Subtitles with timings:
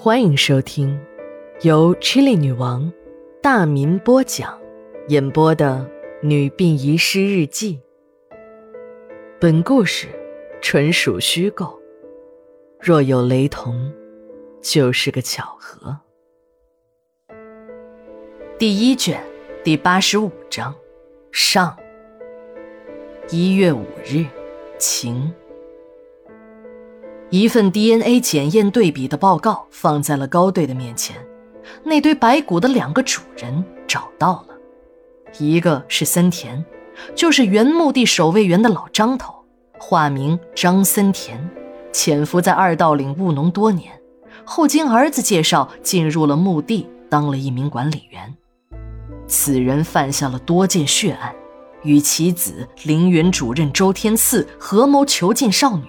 [0.00, 0.96] 欢迎收听
[1.62, 2.90] 由 Chili 女王
[3.42, 4.56] 大民播讲、
[5.08, 5.90] 演播的
[6.26, 7.80] 《女病遗失日记》。
[9.40, 10.06] 本故事
[10.62, 11.76] 纯属虚构，
[12.80, 13.92] 若有雷同，
[14.62, 15.98] 就是个巧合。
[18.56, 19.20] 第一卷
[19.64, 20.72] 第八十五章
[21.32, 21.76] 上。
[23.30, 24.24] 一月五日，
[24.78, 25.34] 晴。
[27.30, 31.16] 一份 DNA 检验对比的报告放在了高队的面前。
[31.84, 34.54] 那堆白骨的两个主人找到了，
[35.38, 36.64] 一个是森田，
[37.14, 39.34] 就是原墓地守卫员的老张头，
[39.78, 41.38] 化名张森田，
[41.92, 43.92] 潜伏在二道岭务农多年，
[44.44, 48.34] 后经儿子介绍进入了墓地，当了一名管理员。
[49.26, 51.34] 此人犯下了多件血案，
[51.82, 55.84] 与其子陵园主任周天赐合谋囚禁少女。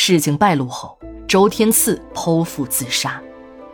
[0.00, 3.20] 事情败露后，周天赐剖腹自杀，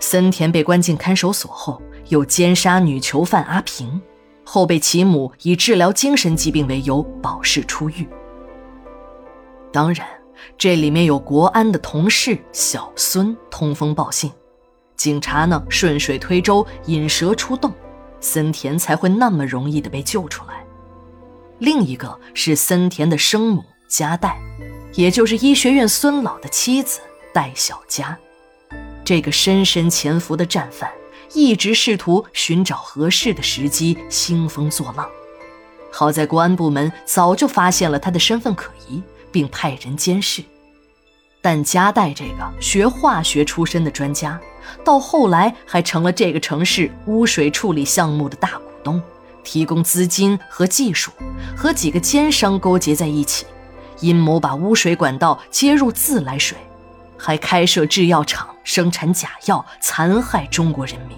[0.01, 4.01] 森田被关进看守所后，又奸杀女囚犯阿平，
[4.43, 8.09] 后被其母以治疗精神疾病为由保释出狱。
[9.71, 10.09] 当然，
[10.57, 14.32] 这里面有国安的同事小孙通风报信，
[14.96, 17.70] 警察呢顺水推舟引蛇出洞，
[18.18, 20.65] 森田才会那么容易的被救出来。
[21.59, 24.41] 另一个是森田的生母加代。
[24.96, 27.00] 也就是医学院孙老的妻子
[27.32, 28.16] 戴小佳，
[29.04, 30.88] 这个深深潜伏的战犯，
[31.32, 35.09] 一直试图寻找合适的时机兴风作浪。
[35.90, 40.45] 好在国安部门早就发现了他的身份可疑，并派人监视。
[41.42, 44.40] 但加代这个学化学出身的专家，
[44.84, 49.02] 到后来还成了这个城市污水处理项目的大股东，
[49.42, 51.10] 提供资金和技术，
[51.56, 53.45] 和几个奸商勾结在一起。
[54.05, 56.59] 阴谋把污水管道接入自来水，
[57.16, 61.16] 还开设制药厂生产假药，残害中国人民。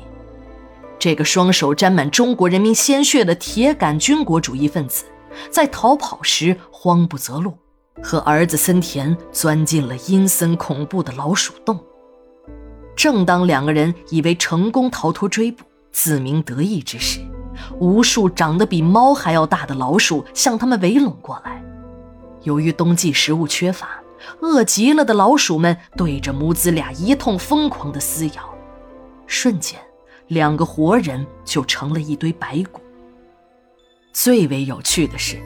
[0.99, 5.05] 这个双手沾满中国人民鲜血的铁杆军国主义分子，
[5.51, 7.59] 在逃跑时慌不择路，
[8.03, 11.79] 和儿子森田钻进了阴森恐怖的老鼠洞。
[12.95, 17.21] 正当两个人以为成功逃脱追捕，自鸣得意之时，
[17.79, 21.63] 无数长得比猫还要大的老鼠向他们围拢过来。
[22.47, 24.01] 由于冬季食物缺乏，
[24.41, 28.55] 饿极了的老鼠们对着母子俩一通疯狂的撕咬，
[29.27, 29.81] 瞬间，
[30.29, 32.81] 两个活人就成了一堆白骨。
[34.13, 35.37] 最为有趣的是，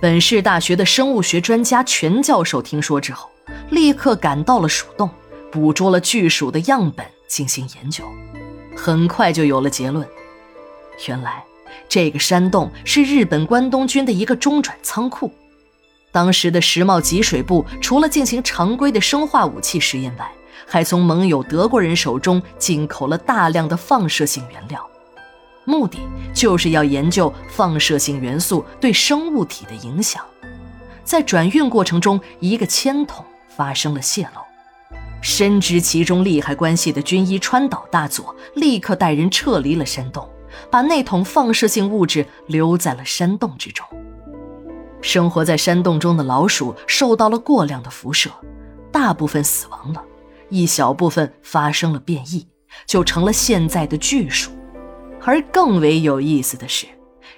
[0.00, 3.28] 本市大学的生物学专家全教授听说之后，
[3.70, 5.10] 立刻赶到了鼠洞，
[5.50, 8.04] 捕捉了巨鼠的样本进行研究，
[8.76, 10.08] 很快就有了结论：
[11.08, 11.44] 原来，
[11.88, 15.32] 这个山洞是日本关东军的一个中转仓库。
[16.14, 20.30] 当时的石茂集水部除了进行常规的生化武器实验外，
[20.64, 24.88] 还从盟友德国人手中进口了大量的放射性原料，
[25.64, 25.98] 目的
[26.32, 30.24] 就是要研究放射性元素对生物体的影响。
[31.02, 34.40] 在转运过程中，一个铅筒发生了泄漏，
[35.20, 40.30] 深知其中利害关系的军医川岛大佐立刻带人撤离了山洞，
[40.70, 43.84] 把那桶放射性物质留在了山洞之中。
[45.04, 48.30] 生活在山洞中的老鼠受到了过量的辐射，
[48.90, 50.02] 大部分死亡了，
[50.48, 52.48] 一小部分发生了变异，
[52.86, 54.50] 就成了现在的巨鼠。
[55.20, 56.86] 而更为有意思的是，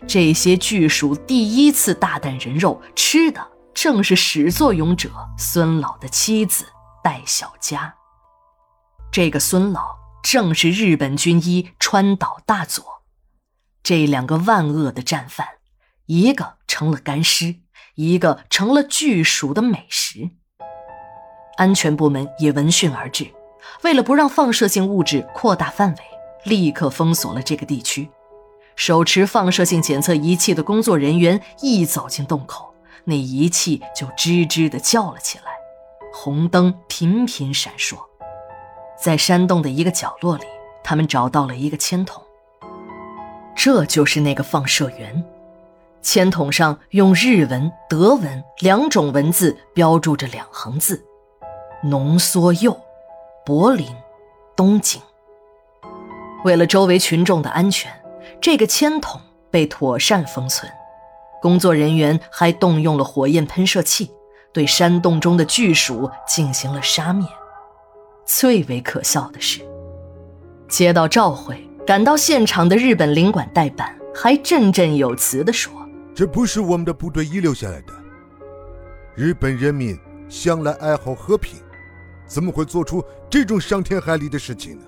[0.07, 3.45] 这些巨鼠第一次大啖人肉吃的
[3.75, 6.67] 正是始作俑者孙老的妻子
[7.03, 7.93] 戴小佳。
[9.11, 13.03] 这个孙老正是日本军医川岛大佐。
[13.83, 15.49] 这两个万恶的战犯。
[16.07, 17.57] 一个成了干尸，
[17.95, 20.31] 一个成了巨鼠的美食。
[21.57, 23.27] 安全部门也闻讯而至，
[23.83, 26.05] 为了不让放射性物质扩大范围，
[26.45, 28.09] 立刻封锁了这个地区。
[28.77, 32.75] 手持放射性检测仪器的工作人员一走进洞口，
[33.05, 35.45] 那仪器就吱吱地叫了起来，
[36.13, 37.97] 红灯频频闪烁。
[39.03, 40.45] 在山洞的一个角落里，
[40.85, 42.23] 他们找到了一个铅筒，
[43.55, 45.25] 这就是那个放射源。
[46.07, 51.05] 铅筒上用日文、德文两种文字标注着两行字
[51.83, 52.79] ：“浓缩铀，
[53.45, 53.89] 柏林，
[54.55, 55.03] 东京。”
[56.45, 57.91] 为了周围群众的安全，
[58.41, 59.21] 这个铅筒
[59.51, 60.71] 被妥善封存。
[61.43, 64.09] 工作人员还动用了火焰喷射器，
[64.53, 67.27] 对山洞中的巨鼠进行了杀灭。
[68.25, 69.61] 最为可笑的是，
[70.69, 75.73] 接到召回、赶到现场的日本领馆代办还振振有词地说。
[76.17, 77.93] 这不是我们的部队遗留下来的。
[79.15, 81.59] 日本人民向来爱好和平，
[82.27, 84.85] 怎么会做出这种伤天害理的事情呢？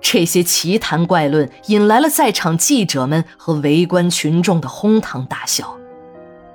[0.00, 5.78] 这些奇谈怪论引来了在场记者们和围观群众的哄堂大笑。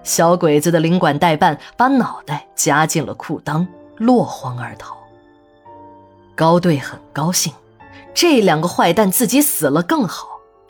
[0.03, 4.97] 小鬼子的领馆代办把脑袋夹进了裤裆，落荒而逃。
[6.35, 7.53] 高队很高兴，
[8.13, 10.27] 这两个坏蛋自己死了更好，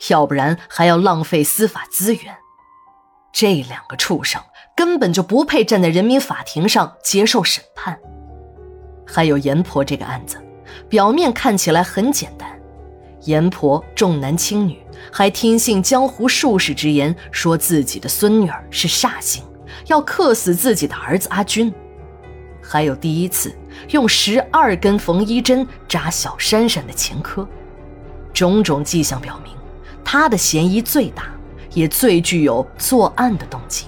[0.08, 2.36] 要不然还要浪费司法资源。
[3.32, 4.40] 这两个畜生
[4.76, 7.98] 根本就不配站在人民法庭上接受审判。
[9.06, 10.36] 还有阎婆这个案子，
[10.88, 12.48] 表面看起来很简单，
[13.22, 14.80] 阎婆重男轻女，
[15.12, 19.42] 还听信江湖术士之言，说自己的孙女儿是煞星，
[19.86, 21.72] 要克死自己的儿子阿军。
[22.62, 23.52] 还有第一次
[23.88, 27.48] 用十二根缝衣针扎小珊珊的前科，
[28.32, 29.52] 种种迹象表明，
[30.04, 31.24] 他的嫌疑最大。
[31.72, 33.86] 也最具有作案的动机，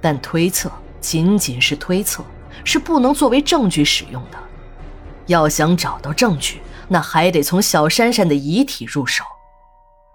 [0.00, 0.70] 但推测
[1.00, 2.24] 仅仅是推测，
[2.64, 4.38] 是不能作为证据使用的。
[5.26, 9.24] 要想找到证据，那还得从小珊珊的遗体入手。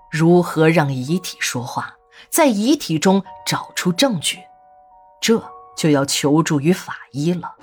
[0.10, 1.94] 如何让遗体说话，
[2.30, 4.40] 在遗体中找出证据，
[5.22, 5.44] 这
[5.78, 7.54] 就要求助于法医了。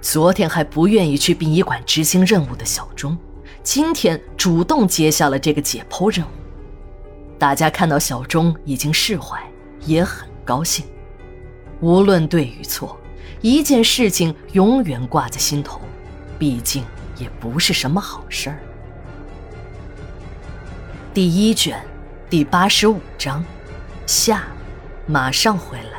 [0.00, 3.16] 昨天还不愿意去殡仪馆执行任务的小钟，
[3.62, 6.30] 今天主动接下了这个解剖任务。
[7.38, 9.42] 大家看到小钟已经释怀，
[9.84, 10.84] 也很高兴。
[11.80, 12.98] 无论对与错，
[13.40, 15.80] 一件事情永远挂在心头，
[16.38, 16.84] 毕竟
[17.16, 18.58] 也不是什么好事儿。
[21.12, 21.80] 第一卷，
[22.30, 23.44] 第八十五章，
[24.06, 24.44] 下，
[25.06, 25.93] 马上回来。